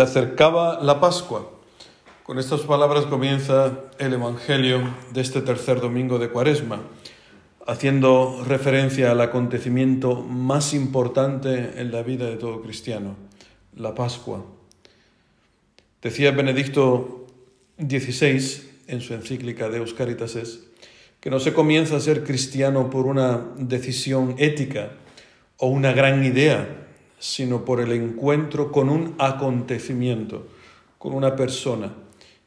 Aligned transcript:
Se 0.00 0.04
acercaba 0.04 0.80
la 0.82 0.98
Pascua. 0.98 1.50
Con 2.22 2.38
estas 2.38 2.62
palabras 2.62 3.04
comienza 3.04 3.82
el 3.98 4.14
Evangelio 4.14 4.80
de 5.12 5.20
este 5.20 5.42
tercer 5.42 5.78
domingo 5.78 6.18
de 6.18 6.30
Cuaresma, 6.30 6.80
haciendo 7.66 8.42
referencia 8.48 9.10
al 9.10 9.20
acontecimiento 9.20 10.22
más 10.22 10.72
importante 10.72 11.78
en 11.78 11.92
la 11.92 12.02
vida 12.02 12.30
de 12.30 12.36
todo 12.36 12.62
cristiano, 12.62 13.14
la 13.76 13.94
Pascua. 13.94 14.42
Decía 16.00 16.30
Benedicto 16.30 17.26
XVI 17.76 18.70
en 18.86 19.02
su 19.02 19.12
encíclica 19.12 19.68
de 19.68 19.84
Caritas 19.92 20.34
es 20.34 20.60
que 21.20 21.28
no 21.28 21.40
se 21.40 21.52
comienza 21.52 21.96
a 21.96 22.00
ser 22.00 22.24
cristiano 22.24 22.88
por 22.88 23.04
una 23.04 23.48
decisión 23.58 24.34
ética 24.38 24.92
o 25.58 25.66
una 25.66 25.92
gran 25.92 26.24
idea, 26.24 26.88
sino 27.20 27.66
por 27.66 27.80
el 27.80 27.92
encuentro 27.92 28.72
con 28.72 28.88
un 28.88 29.14
acontecimiento, 29.18 30.46
con 30.98 31.12
una 31.12 31.36
persona 31.36 31.92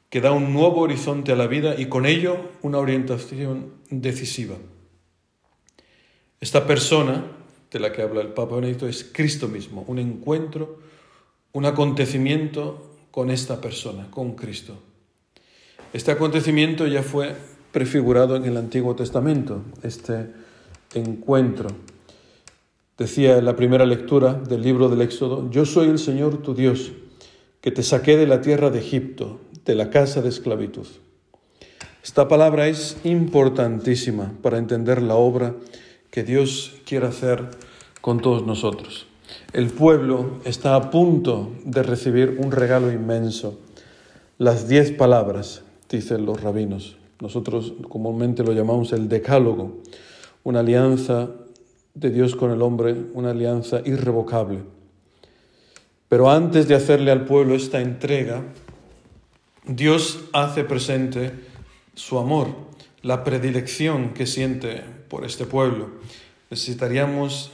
que 0.09 0.19
da 0.19 0.31
un 0.31 0.51
nuevo 0.51 0.81
horizonte 0.81 1.31
a 1.31 1.35
la 1.35 1.47
vida 1.47 1.75
y 1.79 1.85
con 1.85 2.05
ello 2.05 2.37
una 2.63 2.79
orientación 2.79 3.71
decisiva. 3.89 4.55
Esta 6.41 6.67
persona 6.67 7.23
de 7.71 7.79
la 7.79 7.91
que 7.91 8.01
habla 8.01 8.21
el 8.21 8.29
Papa 8.29 8.55
Benedicto 8.55 8.87
es 8.87 9.03
Cristo 9.03 9.47
mismo, 9.47 9.85
un 9.87 9.99
encuentro, 9.99 10.79
un 11.51 11.65
acontecimiento 11.65 12.95
con 13.11 13.29
esta 13.29 13.61
persona, 13.61 14.09
con 14.09 14.35
Cristo. 14.35 14.77
Este 15.93 16.11
acontecimiento 16.11 16.87
ya 16.87 17.03
fue 17.03 17.35
prefigurado 17.71 18.35
en 18.35 18.45
el 18.45 18.57
Antiguo 18.57 18.95
Testamento, 18.95 19.61
este 19.83 20.27
encuentro 20.95 21.69
Decía 22.97 23.39
en 23.39 23.45
la 23.45 23.55
primera 23.55 23.87
lectura 23.87 24.35
del 24.35 24.61
libro 24.61 24.87
del 24.87 25.01
Éxodo, 25.01 25.49
yo 25.49 25.65
soy 25.65 25.89
el 25.89 25.97
Señor 25.97 26.43
tu 26.43 26.53
Dios, 26.53 26.91
que 27.59 27.71
te 27.71 27.81
saqué 27.81 28.17
de 28.17 28.27
la 28.27 28.41
tierra 28.41 28.69
de 28.69 28.79
Egipto, 28.79 29.39
de 29.65 29.73
la 29.73 29.89
casa 29.89 30.21
de 30.21 30.29
esclavitud. 30.29 30.85
Esta 32.03 32.27
palabra 32.27 32.67
es 32.67 32.97
importantísima 33.03 34.33
para 34.43 34.59
entender 34.59 35.01
la 35.01 35.15
obra 35.15 35.55
que 36.11 36.23
Dios 36.23 36.75
quiere 36.85 37.07
hacer 37.07 37.49
con 38.01 38.19
todos 38.19 38.45
nosotros. 38.45 39.07
El 39.53 39.67
pueblo 39.67 40.39
está 40.45 40.75
a 40.75 40.91
punto 40.91 41.51
de 41.65 41.81
recibir 41.81 42.37
un 42.39 42.51
regalo 42.51 42.91
inmenso, 42.91 43.59
las 44.37 44.67
diez 44.67 44.91
palabras, 44.91 45.63
dicen 45.89 46.27
los 46.27 46.41
rabinos. 46.41 46.97
Nosotros 47.21 47.73
comúnmente 47.89 48.43
lo 48.43 48.51
llamamos 48.51 48.93
el 48.93 49.09
decálogo, 49.09 49.77
una 50.43 50.59
alianza 50.59 51.29
de 51.93 52.09
Dios 52.09 52.35
con 52.35 52.51
el 52.51 52.61
hombre, 52.61 52.95
una 53.13 53.31
alianza 53.31 53.81
irrevocable. 53.85 54.59
Pero 56.09 56.29
antes 56.29 56.67
de 56.67 56.75
hacerle 56.75 57.11
al 57.11 57.25
pueblo 57.25 57.55
esta 57.55 57.81
entrega, 57.81 58.43
Dios 59.65 60.25
hace 60.33 60.63
presente 60.63 61.31
su 61.95 62.17
amor, 62.19 62.49
la 63.01 63.23
predilección 63.23 64.13
que 64.13 64.25
siente 64.25 64.83
por 65.09 65.25
este 65.25 65.45
pueblo. 65.45 65.89
Necesitaríamos 66.49 67.51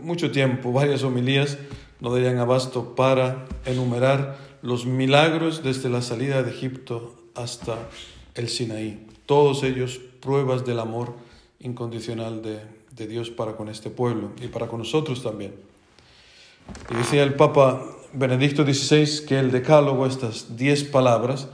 mucho 0.00 0.30
tiempo, 0.30 0.72
varias 0.72 1.02
homilías 1.02 1.58
no 2.00 2.12
darían 2.12 2.38
abasto 2.38 2.94
para 2.94 3.46
enumerar 3.64 4.36
los 4.62 4.86
milagros 4.86 5.62
desde 5.62 5.88
la 5.88 6.02
salida 6.02 6.42
de 6.42 6.50
Egipto 6.50 7.14
hasta 7.34 7.88
el 8.34 8.48
Sinaí. 8.48 9.06
Todos 9.26 9.62
ellos 9.62 10.00
pruebas 10.20 10.64
del 10.64 10.80
amor 10.80 11.14
incondicional 11.60 12.42
de, 12.42 13.06
Dios 13.06 13.30
para 13.30 13.56
con 13.56 13.68
este 13.68 13.90
pueblo 13.90 14.32
y 14.42 14.48
para 14.48 14.66
con 14.66 14.80
nosotros 14.80 15.22
también. 15.22 15.54
Y 16.90 16.96
decía 16.96 17.22
el 17.22 17.34
Papa 17.34 17.80
Benedicto 18.12 18.64
XVI 18.64 19.24
que 19.24 19.38
el 19.38 19.52
decálogo, 19.52 20.04
estas 20.04 20.56
diez 20.56 20.82
palabras, 20.82 21.48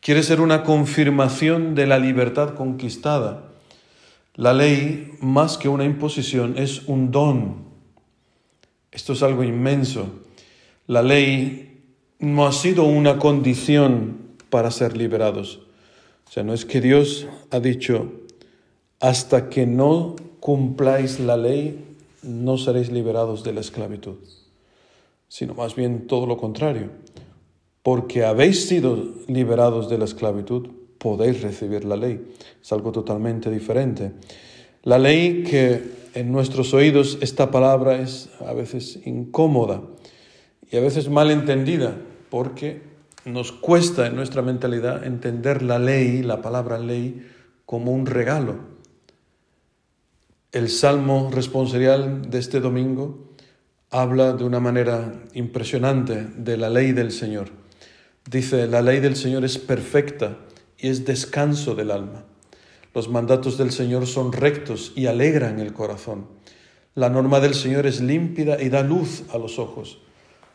quiere 0.00 0.22
ser 0.22 0.40
una 0.40 0.62
confirmación 0.62 1.74
de 1.74 1.86
la 1.86 1.98
libertad 1.98 2.54
conquistada. 2.54 3.44
La 4.36 4.54
ley, 4.54 5.12
más 5.20 5.58
que 5.58 5.68
una 5.68 5.84
imposición, 5.84 6.56
es 6.56 6.82
un 6.86 7.10
don. 7.10 7.64
Esto 8.90 9.12
es 9.12 9.22
algo 9.22 9.44
inmenso. 9.44 10.06
La 10.86 11.02
ley 11.02 11.82
no 12.18 12.46
ha 12.46 12.52
sido 12.52 12.84
una 12.84 13.18
condición 13.18 14.18
para 14.48 14.70
ser 14.70 14.96
liberados. 14.96 15.60
O 16.26 16.32
sea, 16.32 16.42
no 16.42 16.54
es 16.54 16.64
que 16.64 16.80
Dios 16.80 17.26
ha 17.50 17.60
dicho, 17.60 18.19
hasta 19.00 19.48
que 19.48 19.66
no 19.66 20.14
cumpláis 20.40 21.18
la 21.20 21.36
ley, 21.36 21.96
no 22.22 22.58
seréis 22.58 22.92
liberados 22.92 23.42
de 23.42 23.54
la 23.54 23.60
esclavitud, 23.60 24.16
sino 25.26 25.54
más 25.54 25.74
bien 25.74 26.06
todo 26.06 26.26
lo 26.26 26.36
contrario. 26.36 26.90
Porque 27.82 28.24
habéis 28.24 28.68
sido 28.68 29.02
liberados 29.26 29.88
de 29.88 29.96
la 29.96 30.04
esclavitud, 30.04 30.68
podéis 30.98 31.40
recibir 31.40 31.86
la 31.86 31.96
ley. 31.96 32.20
Es 32.62 32.72
algo 32.72 32.92
totalmente 32.92 33.50
diferente. 33.50 34.12
La 34.82 34.98
ley 34.98 35.44
que 35.44 35.82
en 36.14 36.30
nuestros 36.30 36.74
oídos 36.74 37.16
esta 37.22 37.50
palabra 37.50 38.00
es 38.02 38.28
a 38.46 38.52
veces 38.52 39.00
incómoda 39.06 39.80
y 40.70 40.76
a 40.76 40.80
veces 40.80 41.08
mal 41.08 41.30
entendida, 41.30 41.96
porque 42.28 42.82
nos 43.24 43.50
cuesta 43.50 44.06
en 44.06 44.16
nuestra 44.16 44.42
mentalidad 44.42 45.06
entender 45.06 45.62
la 45.62 45.78
ley, 45.78 46.22
la 46.22 46.42
palabra 46.42 46.78
ley, 46.78 47.26
como 47.64 47.92
un 47.92 48.04
regalo 48.04 48.69
el 50.52 50.68
salmo 50.68 51.30
responsorial 51.32 52.28
de 52.28 52.40
este 52.40 52.58
domingo 52.58 53.30
habla 53.88 54.32
de 54.32 54.42
una 54.42 54.58
manera 54.58 55.22
impresionante 55.32 56.26
de 56.36 56.56
la 56.56 56.68
ley 56.70 56.90
del 56.90 57.12
Señor. 57.12 57.50
Dice, 58.28 58.66
la 58.66 58.82
ley 58.82 58.98
del 58.98 59.14
Señor 59.14 59.44
es 59.44 59.58
perfecta 59.58 60.38
y 60.76 60.88
es 60.88 61.04
descanso 61.04 61.76
del 61.76 61.92
alma. 61.92 62.24
Los 62.94 63.08
mandatos 63.08 63.58
del 63.58 63.70
Señor 63.70 64.08
son 64.08 64.32
rectos 64.32 64.92
y 64.96 65.06
alegran 65.06 65.60
el 65.60 65.72
corazón. 65.72 66.26
La 66.96 67.10
norma 67.10 67.38
del 67.38 67.54
Señor 67.54 67.86
es 67.86 68.00
límpida 68.00 68.60
y 68.60 68.70
da 68.70 68.82
luz 68.82 69.22
a 69.32 69.38
los 69.38 69.60
ojos. 69.60 70.00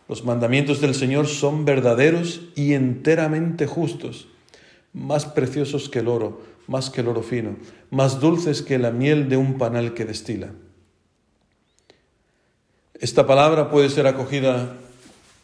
Los 0.10 0.26
mandamientos 0.26 0.82
del 0.82 0.94
Señor 0.94 1.28
son 1.28 1.64
verdaderos 1.64 2.42
y 2.56 2.74
enteramente 2.74 3.66
justos, 3.66 4.28
más 4.96 5.26
preciosos 5.26 5.90
que 5.90 6.00
el 6.00 6.08
oro 6.08 6.56
más 6.68 6.90
que 6.90 7.02
el 7.02 7.08
oro 7.08 7.22
fino, 7.22 7.58
más 7.92 8.20
dulces 8.20 8.62
que 8.62 8.80
la 8.80 8.92
miel 8.92 9.30
de 9.30 9.38
un 9.38 9.58
panal 9.58 9.94
que 9.94 10.06
destila. 10.06 10.52
Esta 12.96 13.28
palabra 13.28 13.70
puede 13.70 13.90
ser 13.90 14.08
acogida 14.08 14.78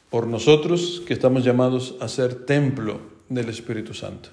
por 0.10 0.28
nosotros 0.28 1.04
que 1.06 1.14
estamos 1.14 1.44
llamados 1.44 1.96
a 2.00 2.08
ser 2.08 2.46
templo 2.46 3.00
del 3.30 3.50
Espíritu 3.50 3.94
Santo. 3.94 4.30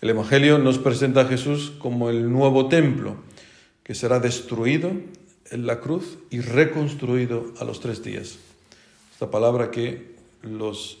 El 0.00 0.10
Evangelio 0.10 0.58
nos 0.58 0.78
presenta 0.78 1.22
a 1.22 1.26
Jesús 1.26 1.72
como 1.78 2.10
el 2.10 2.30
nuevo 2.30 2.68
templo 2.68 3.16
que 3.82 3.94
será 3.94 4.20
destruido 4.20 4.92
en 5.50 5.66
la 5.66 5.80
cruz 5.80 6.18
y 6.30 6.40
reconstruido 6.40 7.52
a 7.58 7.64
los 7.64 7.80
tres 7.80 8.02
días. 8.02 8.38
Esta 9.12 9.30
palabra 9.30 9.70
que 9.70 10.14
los 10.42 10.98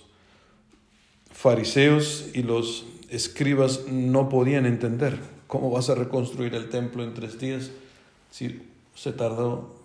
fariseos 1.32 2.26
y 2.32 2.42
los 2.42 2.86
escribas 3.10 3.86
no 3.88 4.28
podían 4.28 4.66
entender. 4.66 5.18
¿Cómo 5.46 5.70
vas 5.70 5.90
a 5.90 5.94
reconstruir 5.94 6.54
el 6.54 6.68
templo 6.68 7.04
en 7.04 7.14
tres 7.14 7.38
días 7.38 7.70
si 8.30 8.62
se 8.94 9.12
tardó 9.12 9.76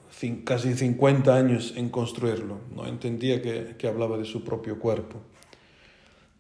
casi 0.44 0.74
50 0.74 1.36
años 1.36 1.74
en 1.76 1.90
construirlo? 1.90 2.60
No 2.76 2.88
entendía 2.88 3.42
que, 3.42 3.76
que 3.78 3.88
hablaba 3.88 4.18
de 4.18 4.26
su 4.26 4.44
propio 4.44 4.80
cuerpo. 4.80 5.20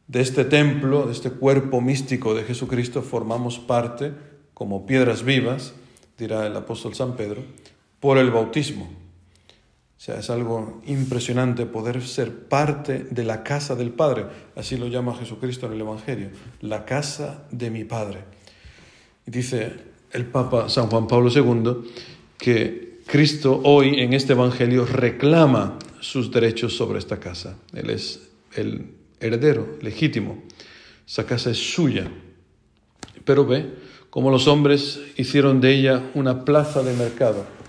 De 0.08 0.22
este 0.22 0.44
templo, 0.44 1.06
de 1.06 1.14
este 1.14 1.32
cuerpo 1.32 1.80
místico 1.80 2.34
de 2.34 2.44
Jesucristo, 2.44 3.02
formamos 3.02 3.60
parte 3.60 4.12
como 4.54 4.86
piedras 4.86 5.24
vivas, 5.24 5.74
dirá 6.18 6.46
el 6.46 6.56
apóstol 6.56 6.96
San 6.96 7.16
Pedro, 7.16 7.44
por 8.00 8.18
el 8.18 8.30
bautismo. 8.30 8.90
O 10.02 10.04
sea, 10.04 10.18
es 10.18 10.32
algo 10.32 10.82
impresionante 10.88 11.68
poder 11.68 12.02
ser 12.02 12.48
parte 12.48 13.06
de 13.12 13.24
la 13.24 13.44
casa 13.44 13.76
del 13.76 13.92
Padre. 13.92 14.26
Así 14.56 14.76
lo 14.76 14.88
llama 14.88 15.16
Jesucristo 15.16 15.68
en 15.68 15.74
el 15.74 15.82
Evangelio, 15.82 16.32
la 16.62 16.86
casa 16.86 17.44
de 17.52 17.70
mi 17.70 17.84
Padre. 17.84 18.24
Y 19.28 19.30
dice 19.30 19.74
el 20.12 20.26
Papa 20.26 20.70
San 20.70 20.88
Juan 20.88 21.06
Pablo 21.06 21.30
II 21.30 21.92
que 22.40 23.02
Cristo 23.06 23.62
hoy 23.64 24.00
en 24.00 24.14
este 24.14 24.34
Evangelio 24.34 24.88
reclama 24.88 25.78
sus 26.00 26.32
derechos 26.32 26.76
sobre 26.76 26.98
esta 26.98 27.20
casa. 27.20 27.60
Él 27.72 27.92
es 27.92 28.28
el 28.56 28.96
heredero 29.20 29.78
legítimo. 29.84 30.42
Esa 31.08 31.28
casa 31.28 31.52
es 31.52 31.74
suya. 31.74 32.10
Pero 33.24 33.46
ve 33.46 33.72
cómo 34.10 34.32
los 34.32 34.48
hombres 34.48 35.00
hicieron 35.18 35.62
de 35.62 35.76
ella 35.76 36.10
una 36.16 36.44
plaza 36.44 36.82
de 36.82 36.94
mercado 36.94 37.61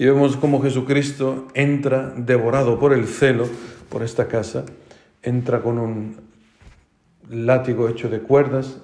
y 0.00 0.06
vemos 0.06 0.38
cómo 0.38 0.62
Jesucristo 0.62 1.48
entra 1.52 2.14
devorado 2.16 2.78
por 2.78 2.94
el 2.94 3.06
celo 3.06 3.46
por 3.90 4.02
esta 4.02 4.28
casa, 4.28 4.64
entra 5.22 5.60
con 5.60 5.78
un 5.78 6.16
látigo 7.28 7.86
hecho 7.86 8.08
de 8.08 8.20
cuerdas 8.20 8.78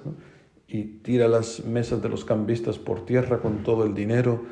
y 0.67 0.83
tira 0.83 1.27
las 1.27 1.61
mesas 1.65 2.03
de 2.03 2.09
los 2.09 2.23
cambistas 2.23 2.77
por 2.77 3.03
tierra 3.03 3.39
con 3.39 3.63
todo 3.63 3.83
el 3.83 3.95
dinero, 3.95 4.45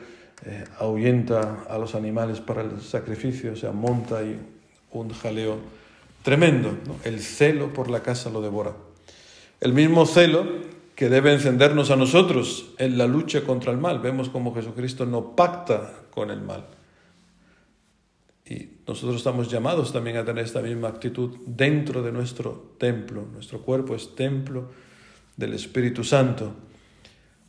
eh, 0.44 0.64
ahuyenta 0.80 1.66
a 1.70 1.78
los 1.78 1.94
animales 1.94 2.42
para 2.42 2.64
el 2.64 2.82
sacrificio, 2.82 3.54
o 3.54 3.56
sea, 3.56 3.72
monta 3.72 4.24
y 4.24 4.36
un 4.92 5.10
jaleo 5.12 5.60
Tremendo, 6.24 6.76
el 7.04 7.20
celo 7.20 7.74
por 7.74 7.92
la 7.92 8.02
casa 8.02 8.32
lo 8.32 8.42
devora. 8.42 8.74
El 9.62 9.74
mismo 9.74 10.08
celo 10.08 10.48
que 10.96 11.10
debe 11.10 11.34
encendernos 11.34 11.92
a 11.92 11.96
nosotros 11.96 12.74
en 12.78 12.98
la 12.98 13.06
lucha 13.08 13.44
contra 13.44 13.72
el 13.72 13.78
mal. 13.78 14.00
Vemos 14.00 14.30
como 14.30 14.54
Jesucristo 14.56 15.06
no 15.06 15.36
pacta 15.36 15.94
con 16.10 16.32
el 16.32 16.42
mal. 16.42 16.66
Y 18.46 18.70
nosotros 18.88 19.18
estamos 19.18 19.50
llamados 19.52 19.92
también 19.92 20.18
a 20.18 20.26
tener 20.26 20.46
esta 20.46 20.62
misma 20.62 20.88
actitud 20.88 21.38
dentro 21.46 22.02
de 22.02 22.12
nuestro 22.12 22.76
templo. 22.78 23.26
Nuestro 23.34 23.62
cuerpo 23.62 23.96
es 23.96 24.16
templo 24.16 24.72
del 25.36 25.54
Espíritu 25.54 26.04
Santo. 26.04 26.54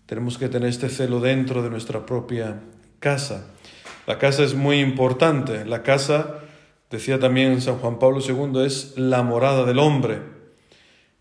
Tenemos 0.07 0.39
que 0.39 0.49
tener 0.49 0.69
este 0.69 0.89
celo 0.89 1.21
dentro 1.21 1.63
de 1.63 1.71
nuestra 1.71 2.05
propia 2.05 2.61
casa. 2.99 3.55
La 4.07 4.19
casa 4.19 4.43
es 4.43 4.55
muy 4.55 4.81
importante. 4.81 5.65
La 5.65 5.83
casa 5.83 6.41
Decía 6.91 7.19
también 7.19 7.61
San 7.61 7.79
Juan 7.79 7.99
Pablo 7.99 8.21
II, 8.21 8.65
es 8.65 8.97
la 8.97 9.23
morada 9.23 9.65
del 9.65 9.79
hombre. 9.79 10.21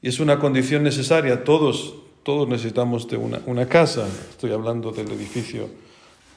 Y 0.01 0.09
es 0.09 0.19
una 0.19 0.37
condición 0.37 0.83
necesaria. 0.83 1.43
Todos, 1.43 1.95
todos 2.25 2.47
necesitamos 2.47 3.07
de 3.07 3.17
una, 3.17 3.67
casa. 3.67 4.07
Estoy 4.31 4.51
hablando 4.51 4.91
del 4.91 5.11
edificio 5.11 5.69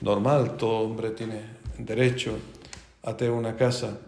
normal. 0.03 0.59
Todo 0.59 0.81
hombre 0.81 1.13
tiene 1.13 1.41
derecho 1.79 2.37
a 3.03 3.17
tener 3.17 3.33
una 3.33 3.57
casa, 3.57 3.99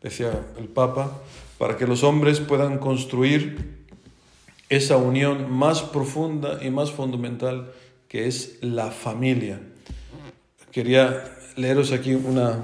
decía 0.00 0.30
el 0.56 0.68
Papa, 0.68 1.22
para 1.58 1.76
que 1.76 1.88
los 1.88 2.04
hombres 2.04 2.38
puedan 2.38 2.78
construir 2.78 3.84
esa 4.68 4.96
unión 4.96 5.50
más 5.50 5.82
profunda 5.82 6.60
y 6.62 6.70
más 6.70 6.92
fundamental 6.92 7.72
que 8.06 8.28
es 8.28 8.58
la 8.60 8.92
familia. 8.92 9.58
Quería 10.70 11.24
leeros 11.56 11.90
aquí 11.90 12.14
una, 12.14 12.60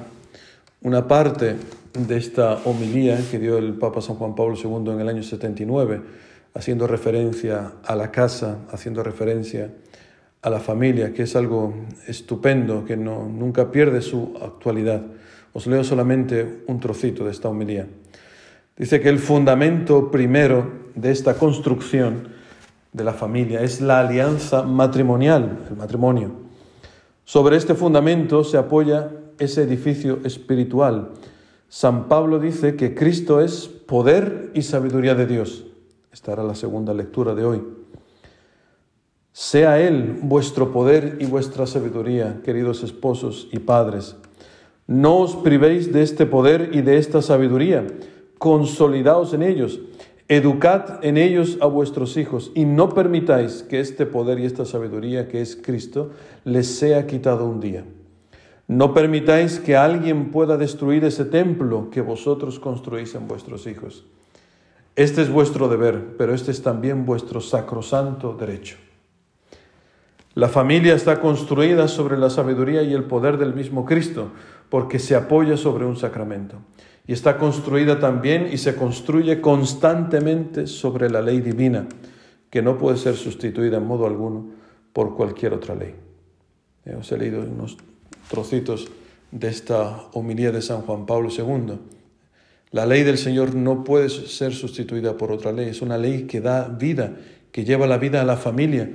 una 0.83 1.09
parte 1.09 1.57
de 1.93 2.17
esta 2.17 2.61
homilía 2.65 3.21
que 3.33 3.41
dio 3.41 3.59
el 3.59 3.75
Papa 3.75 4.01
San 4.01 4.15
Juan 4.15 4.37
Pablo 4.37 4.55
II 4.55 4.93
en 4.93 5.01
el 5.01 5.09
año 5.09 5.25
79, 5.25 6.30
haciendo 6.55 6.87
referencia 6.87 7.73
a 7.85 7.95
la 7.95 8.11
casa, 8.11 8.59
haciendo 8.71 9.03
referencia 9.03 9.73
a 10.43 10.51
la 10.51 10.61
familia, 10.61 11.13
que 11.13 11.25
es 11.25 11.37
algo 11.37 11.75
estupendo, 12.07 12.85
que 12.85 12.97
no, 12.97 13.29
nunca 13.29 13.71
pierde 13.71 14.03
su 14.03 14.35
actualidad. 14.43 15.03
Os 15.53 15.67
leo 15.67 15.85
solamente 15.85 16.63
un 16.67 16.81
trocito 16.81 17.25
de 17.25 17.31
esta 17.31 17.49
homilía. 17.49 17.87
Dice 18.77 19.01
que 19.01 19.09
el 19.09 19.19
fundamento 19.19 20.11
primero 20.11 20.71
de 20.95 21.11
esta 21.11 21.35
construcción 21.35 22.29
de 22.93 23.05
la 23.05 23.13
familia 23.13 23.61
es 23.63 23.81
la 23.81 24.01
alianza 24.01 24.63
matrimonial, 24.63 25.67
el 25.71 25.77
matrimonio. 25.77 26.33
Sobre 27.25 27.57
este 27.57 27.75
fundamento 27.75 28.43
se 28.43 28.57
apoya 28.57 29.11
ese 29.39 29.63
edificio 29.63 30.21
espiritual 30.25 31.13
San 31.71 32.09
Pablo 32.09 32.41
dice 32.41 32.75
que 32.75 32.97
Cristo 32.97 33.41
es 33.41 33.69
poder 33.69 34.51
y 34.55 34.63
sabiduría 34.63 35.15
de 35.15 35.27
Dios. 35.27 35.67
Esta 36.13 36.33
era 36.33 36.43
la 36.43 36.55
segunda 36.55 36.93
lectura 36.93 37.35
de 37.35 37.45
hoy. 37.45 37.63
Sea 39.33 39.81
Él 39.81 40.19
vuestro 40.23 40.73
poder 40.73 41.19
y 41.21 41.27
vuestra 41.27 41.67
sabiduría, 41.67 42.41
queridos 42.45 42.83
esposos 42.83 43.49
y 43.53 43.61
padres. 43.61 44.17
No 44.89 45.19
os 45.19 45.37
privéis 45.37 45.93
de 45.93 46.03
este 46.03 46.27
poder 46.27 46.71
y 46.73 46.83
de 46.83 46.97
esta 46.99 47.23
sabiduría. 47.23 47.87
Consolidaos 48.39 49.33
en 49.35 49.43
ellos. 49.43 49.81
Educad 50.27 51.05
en 51.05 51.17
ellos 51.17 51.59
a 51.61 51.67
vuestros 51.67 52.17
hijos 52.17 52.51
y 52.55 52.65
no 52.65 52.89
permitáis 52.89 53.63
que 53.63 53.81
este 53.81 54.07
poder 54.07 54.41
y 54.41 54.47
esta 54.47 54.65
sabiduría 54.65 55.29
que 55.29 55.41
es 55.41 55.57
Cristo 55.57 56.11
les 56.45 56.67
sea 56.67 57.07
quitado 57.07 57.47
un 57.47 57.61
día. 57.61 57.85
No 58.67 58.95
permitáis 58.95 59.59
que 59.59 59.77
alguien 59.77 60.31
pueda 60.31 60.57
destruir 60.57 61.05
ese 61.05 61.25
templo 61.25 61.91
que 61.91 62.01
vosotros 62.01 62.59
construís 62.59 63.15
en 63.15 63.27
vuestros 63.27 63.67
hijos. 63.67 64.07
Este 65.01 65.23
es 65.23 65.31
vuestro 65.31 65.71
deber, 65.71 66.19
pero 66.19 66.35
este 66.35 66.51
es 66.51 66.63
también 66.63 67.07
vuestro 67.07 67.41
sacrosanto 67.41 68.35
derecho. 68.35 68.77
La 70.35 70.51
familia 70.51 70.95
está 70.95 71.23
construida 71.23 71.89
sobre 71.89 72.19
la 72.19 72.29
sabiduría 72.29 72.83
y 72.83 72.93
el 72.93 73.05
poder 73.05 73.39
del 73.39 73.55
mismo 73.55 73.87
Cristo, 73.87 74.29
porque 74.69 74.99
se 74.99 75.17
apoya 75.17 75.57
sobre 75.57 75.87
un 75.87 75.97
sacramento. 75.97 76.57
Y 77.07 77.15
está 77.15 77.39
construida 77.39 77.99
también 77.99 78.51
y 78.53 78.59
se 78.59 78.77
construye 78.77 79.41
constantemente 79.41 80.67
sobre 80.67 81.09
la 81.09 81.23
ley 81.23 81.41
divina, 81.41 81.87
que 82.51 82.61
no 82.61 82.77
puede 82.77 82.99
ser 82.99 83.17
sustituida 83.17 83.79
en 83.79 83.87
modo 83.87 84.05
alguno 84.05 84.51
por 84.93 85.17
cualquier 85.17 85.55
otra 85.55 85.75
ley. 85.77 85.95
Os 86.99 87.11
he 87.11 87.17
leído 87.17 87.41
unos 87.41 87.79
trocitos 88.29 88.91
de 89.31 89.49
esta 89.49 90.09
homilía 90.13 90.53
de 90.53 90.61
San 90.61 90.83
Juan 90.83 91.07
Pablo 91.07 91.31
II. 91.31 92.00
La 92.73 92.87
ley 92.87 93.03
del 93.03 93.19
Señor 93.19 93.55
no 93.55 93.83
puede 93.83 94.09
ser 94.09 94.55
sustituida 94.55 95.17
por 95.17 95.33
otra 95.33 95.53
ley, 95.53 95.69
es 95.69 95.83
una 95.83 95.99
ley 95.99 96.25
que 96.25 96.41
da 96.41 96.69
vida, 96.69 97.17
que 97.51 97.65
lleva 97.65 97.89
la 97.89 97.99
vida 97.99 98.21
a 98.21 98.25
la 98.25 98.37
familia. 98.37 98.89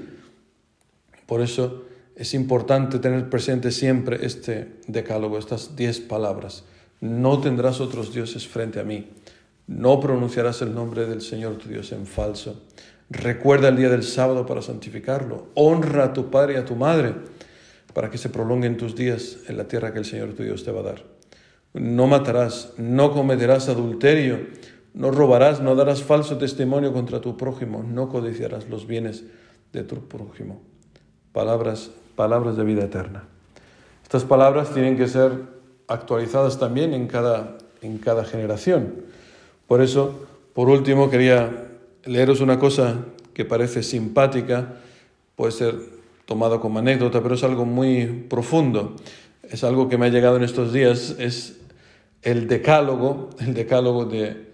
Por 1.26 1.42
eso 1.42 1.84
es 2.16 2.34
importante 2.34 3.00
tener 3.00 3.30
presente 3.30 3.72
siempre 3.72 4.26
este 4.26 4.78
decálogo, 4.88 5.38
estas 5.38 5.76
diez 5.76 6.00
palabras. 6.00 6.64
No 7.02 7.42
tendrás 7.42 7.82
otros 7.82 8.14
dioses 8.14 8.48
frente 8.48 8.80
a 8.80 8.86
mí. 8.86 9.10
No 9.68 10.00
pronunciarás 10.00 10.62
el 10.62 10.74
nombre 10.74 11.06
del 11.06 11.22
Señor 11.22 11.58
tu 11.58 11.68
Dios 11.68 11.92
en 11.92 12.06
falso. 12.06 12.62
Recuerda 13.10 13.68
el 13.68 13.76
día 13.76 13.90
del 13.90 14.04
sábado 14.04 14.46
para 14.46 14.62
santificarlo. 14.62 15.48
Honra 15.56 16.06
a 16.06 16.14
tu 16.14 16.32
padre 16.32 16.54
y 16.54 16.58
a 16.58 16.66
tu 16.66 16.76
madre 16.76 17.14
para 17.94 18.10
que 18.10 18.18
se 18.18 18.30
prolonguen 18.30 18.78
tus 18.78 18.96
días 18.96 19.40
en 19.48 19.58
la 19.58 19.68
tierra 19.68 19.92
que 19.92 20.00
el 20.00 20.06
Señor 20.06 20.34
tu 20.34 20.44
Dios 20.44 20.64
te 20.64 20.72
va 20.72 20.80
a 20.80 20.84
dar. 20.84 21.15
No 21.76 22.08
matarás, 22.08 22.72
no 22.78 23.12
cometerás 23.12 23.68
adulterio, 23.68 24.40
no 24.94 25.12
robarás, 25.12 25.60
no 25.60 25.76
darás 25.76 26.04
falso 26.04 26.38
testimonio 26.38 26.94
contra 26.94 27.20
tu 27.20 27.36
prójimo, 27.36 27.84
no 27.84 28.08
codiciarás 28.08 28.70
los 28.70 28.88
bienes 28.88 29.26
de 29.74 29.84
tu 29.84 30.08
prójimo. 30.08 30.62
Palabras, 31.34 31.92
palabras 32.16 32.56
de 32.56 32.64
vida 32.64 32.86
eterna. 32.86 33.26
Estas 34.04 34.24
palabras 34.24 34.74
tienen 34.74 34.96
que 34.96 35.10
ser 35.10 35.32
actualizadas 35.90 36.58
también 36.60 36.94
en 36.94 37.08
cada, 37.08 37.58
en 37.82 37.98
cada 37.98 38.24
generación. 38.24 39.02
Por 39.68 39.82
eso, 39.82 40.28
por 40.54 40.70
último, 40.70 41.10
quería 41.10 41.68
leeros 42.06 42.40
una 42.40 42.58
cosa 42.58 43.00
que 43.34 43.44
parece 43.44 43.84
simpática, 43.84 44.76
puede 45.36 45.52
ser 45.52 45.76
tomado 46.26 46.62
como 46.62 46.80
anécdota, 46.80 47.22
pero 47.22 47.36
es 47.36 47.44
algo 47.44 47.66
muy 47.66 48.06
profundo. 48.30 48.96
Es 49.44 49.66
algo 49.66 49.90
que 49.90 49.98
me 49.98 50.06
ha 50.06 50.10
llegado 50.10 50.38
en 50.38 50.44
estos 50.44 50.72
días, 50.72 51.18
es 51.20 51.60
el 52.26 52.48
decálogo, 52.48 53.30
el 53.40 53.54
decálogo 53.54 54.06
de, 54.06 54.46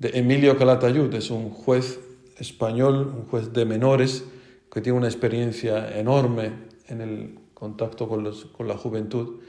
Emilio 0.00 0.58
Calatayud, 0.58 1.12
es 1.14 1.30
un 1.30 1.48
juez 1.48 1.98
español, 2.38 3.10
un 3.16 3.24
juez 3.24 3.52
de 3.54 3.64
menores, 3.64 4.24
que 4.70 4.82
tiene 4.82 4.98
una 4.98 5.08
experiencia 5.08 5.98
enorme 5.98 6.52
en 6.88 7.00
el 7.00 7.38
contacto 7.54 8.06
con, 8.06 8.22
la 8.68 8.76
juventud. 8.76 9.40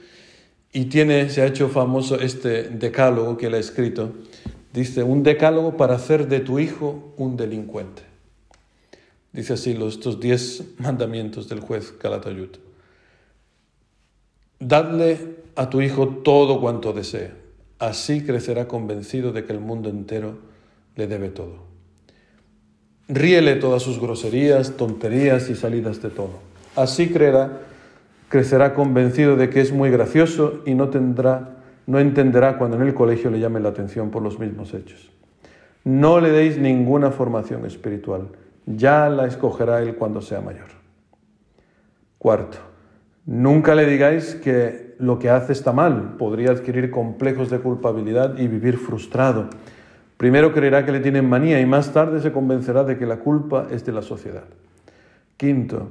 Y 0.72 0.86
tiene, 0.86 1.30
se 1.30 1.42
ha 1.42 1.46
hecho 1.46 1.68
famoso 1.68 2.16
este 2.16 2.64
decálogo 2.64 3.36
que 3.36 3.48
él 3.48 3.56
ha 3.56 3.60
escrito. 3.60 4.14
Dice, 4.72 5.04
un 5.04 5.24
decálogo 5.24 5.76
para 5.76 5.96
hacer 5.96 6.30
de 6.30 6.40
tu 6.40 6.60
hijo 6.60 7.14
un 7.18 7.36
delincuente. 7.36 8.04
Dice 9.34 9.54
así 9.54 9.74
los, 9.74 9.96
estos 9.96 10.22
diez 10.22 10.64
mandamientos 10.78 11.50
del 11.50 11.60
juez 11.60 11.92
Calatayud. 11.92 12.50
Dadle 14.60 15.36
a 15.58 15.70
tu 15.70 15.82
hijo 15.82 16.08
todo 16.24 16.62
cuanto 16.62 16.94
desee, 16.94 17.47
así 17.80 18.26
crecerá 18.26 18.68
convencido 18.68 19.32
de 19.32 19.46
que 19.46 19.54
el 19.54 19.60
mundo 19.60 19.90
entero 19.90 20.38
le 20.96 21.08
debe 21.08 21.30
todo. 21.30 21.66
Ríele 23.08 23.56
todas 23.56 23.84
sus 23.84 24.00
groserías, 24.00 24.76
tonterías 24.78 25.50
y 25.50 25.56
salidas 25.56 26.02
de 26.02 26.10
todo. 26.10 26.40
Así 26.76 27.10
creerá, 27.10 27.62
crecerá 28.30 28.74
convencido 28.74 29.36
de 29.36 29.50
que 29.50 29.62
es 29.62 29.72
muy 29.72 29.90
gracioso 29.90 30.62
y 30.66 30.74
no 30.74 30.90
tendrá, 30.90 31.58
no 31.86 32.00
entenderá 32.00 32.58
cuando 32.58 32.78
en 32.78 32.84
el 32.84 32.94
colegio 32.94 33.30
le 33.30 33.40
llame 33.40 33.60
la 33.60 33.70
atención 33.70 34.12
por 34.12 34.22
los 34.22 34.40
mismos 34.40 34.74
hechos. 34.74 35.10
No 35.84 36.20
le 36.20 36.32
deis 36.32 36.58
ninguna 36.58 37.12
formación 37.12 37.66
espiritual 37.66 38.30
ya 38.68 39.10
la 39.10 39.26
escogerá 39.26 39.82
él 39.82 39.96
cuando 39.96 40.22
sea 40.22 40.42
mayor. 40.42 40.68
Cuarto, 42.18 42.58
nunca 43.26 43.74
le 43.74 43.86
digáis 43.86 44.36
que 44.36 44.87
lo 45.00 45.20
que 45.20 45.30
hace 45.30 45.54
está 45.54 45.72
mal, 45.72 46.16
podría 46.18 46.52
adquirir 46.52 46.92
complejos 46.92 47.50
de 47.50 47.60
culpabilidad 47.60 48.38
y 48.38 48.48
vivir 48.48 48.78
frustrado. 48.78 49.50
Primero 50.18 50.54
creerá 50.54 50.86
que 50.86 50.92
le 50.92 51.00
tienen 51.00 51.30
manía 51.30 51.60
y 51.60 51.66
más 51.66 51.94
tarde 51.94 52.22
se 52.22 52.32
convencerá 52.32 52.84
de 52.84 52.98
que 52.98 53.06
la 53.06 53.18
culpa 53.20 53.68
es 53.70 53.86
de 53.86 53.92
la 53.92 54.02
sociedad. 54.02 54.46
Quinto, 55.38 55.90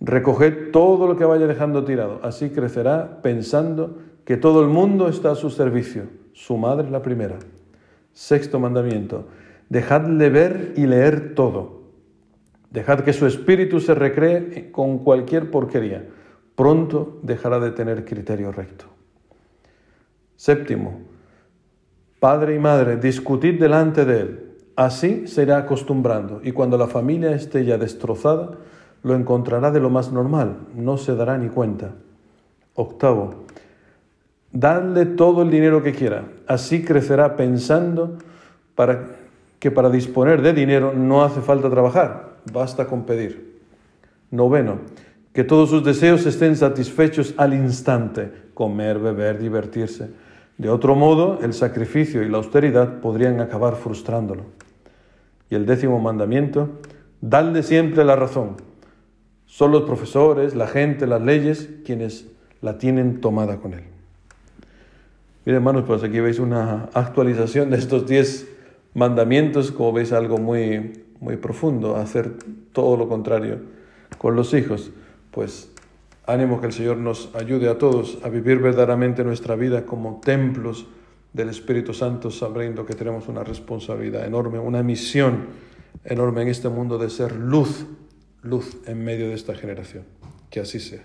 recoged 0.00 0.70
todo 0.72 1.06
lo 1.06 1.16
que 1.16 1.24
vaya 1.24 1.46
dejando 1.46 1.84
tirado, 1.84 2.20
así 2.22 2.50
crecerá 2.50 3.20
pensando 3.22 3.98
que 4.24 4.36
todo 4.36 4.62
el 4.62 4.68
mundo 4.68 5.08
está 5.08 5.32
a 5.32 5.36
su 5.36 5.50
servicio, 5.50 6.04
su 6.32 6.56
madre 6.56 6.90
la 6.90 7.02
primera. 7.02 7.36
Sexto 8.12 8.58
mandamiento, 8.58 9.26
dejadle 9.68 10.30
ver 10.30 10.72
y 10.76 10.86
leer 10.86 11.34
todo 11.34 11.80
Dejad 12.70 13.00
que 13.00 13.12
su 13.12 13.26
espíritu 13.26 13.80
se 13.80 13.94
recree 13.94 14.70
con 14.70 14.98
cualquier 14.98 15.50
porquería. 15.50 16.04
Pronto 16.60 17.20
dejará 17.22 17.58
de 17.58 17.70
tener 17.70 18.04
criterio 18.04 18.52
recto. 18.52 18.84
Séptimo, 20.36 21.00
Padre 22.18 22.54
y 22.54 22.58
madre, 22.58 22.98
discutid 22.98 23.58
delante 23.58 24.04
de 24.04 24.20
él. 24.20 24.56
Así 24.76 25.26
se 25.26 25.44
irá 25.44 25.56
acostumbrando 25.56 26.42
y 26.44 26.52
cuando 26.52 26.76
la 26.76 26.86
familia 26.86 27.30
esté 27.30 27.64
ya 27.64 27.78
destrozada, 27.78 28.58
lo 29.02 29.14
encontrará 29.14 29.70
de 29.70 29.80
lo 29.80 29.88
más 29.88 30.12
normal, 30.12 30.58
no 30.74 30.98
se 30.98 31.14
dará 31.14 31.38
ni 31.38 31.48
cuenta. 31.48 31.94
Octavo, 32.74 33.46
dadle 34.52 35.06
todo 35.06 35.40
el 35.40 35.50
dinero 35.50 35.82
que 35.82 35.94
quiera, 35.94 36.24
así 36.46 36.84
crecerá 36.84 37.36
pensando 37.36 38.18
que 39.58 39.70
para 39.70 39.88
disponer 39.88 40.42
de 40.42 40.52
dinero 40.52 40.92
no 40.92 41.24
hace 41.24 41.40
falta 41.40 41.70
trabajar, 41.70 42.36
basta 42.52 42.84
con 42.84 43.04
pedir. 43.04 43.48
Noveno, 44.30 44.80
que 45.32 45.44
todos 45.44 45.70
sus 45.70 45.84
deseos 45.84 46.26
estén 46.26 46.56
satisfechos 46.56 47.34
al 47.36 47.54
instante, 47.54 48.32
comer, 48.54 48.98
beber, 48.98 49.38
divertirse. 49.38 50.10
De 50.58 50.68
otro 50.68 50.94
modo, 50.94 51.38
el 51.42 51.54
sacrificio 51.54 52.22
y 52.22 52.28
la 52.28 52.38
austeridad 52.38 53.00
podrían 53.00 53.40
acabar 53.40 53.76
frustrándolo. 53.76 54.44
Y 55.48 55.54
el 55.54 55.66
décimo 55.66 56.00
mandamiento, 56.00 56.80
dadle 57.20 57.62
siempre 57.62 58.04
la 58.04 58.16
razón. 58.16 58.56
Son 59.46 59.72
los 59.72 59.82
profesores, 59.82 60.54
la 60.54 60.66
gente, 60.66 61.06
las 61.06 61.22
leyes 61.22 61.68
quienes 61.84 62.26
la 62.60 62.78
tienen 62.78 63.20
tomada 63.20 63.56
con 63.58 63.74
él. 63.74 63.84
Miren, 65.44 65.56
hermanos, 65.56 65.84
pues 65.86 66.02
aquí 66.02 66.20
veis 66.20 66.38
una 66.38 66.88
actualización 66.92 67.70
de 67.70 67.78
estos 67.78 68.06
diez 68.06 68.46
mandamientos, 68.94 69.72
como 69.72 69.92
veis 69.92 70.12
algo 70.12 70.38
muy, 70.38 71.04
muy 71.20 71.36
profundo, 71.36 71.96
hacer 71.96 72.34
todo 72.72 72.96
lo 72.96 73.08
contrario 73.08 73.60
con 74.18 74.36
los 74.36 74.52
hijos. 74.54 74.92
Pues 75.30 75.70
ánimo 76.26 76.60
que 76.60 76.66
el 76.66 76.72
Señor 76.72 76.96
nos 76.96 77.34
ayude 77.34 77.68
a 77.68 77.78
todos 77.78 78.18
a 78.22 78.28
vivir 78.28 78.58
verdaderamente 78.58 79.24
nuestra 79.24 79.56
vida 79.56 79.86
como 79.86 80.20
templos 80.24 80.86
del 81.32 81.48
Espíritu 81.48 81.94
Santo, 81.94 82.30
sabiendo 82.30 82.84
que 82.84 82.94
tenemos 82.94 83.28
una 83.28 83.44
responsabilidad 83.44 84.26
enorme, 84.26 84.58
una 84.58 84.82
misión 84.82 85.46
enorme 86.04 86.42
en 86.42 86.48
este 86.48 86.68
mundo 86.68 86.98
de 86.98 87.10
ser 87.10 87.36
luz, 87.36 87.86
luz 88.42 88.78
en 88.86 89.04
medio 89.04 89.28
de 89.28 89.34
esta 89.34 89.54
generación. 89.54 90.04
Que 90.50 90.60
así 90.60 90.80
sea. 90.80 91.02